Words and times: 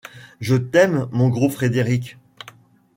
je 0.39 0.55
t’aime, 0.55 1.07
mon 1.11 1.29
gros 1.29 1.47
Frédéric... 1.51 2.17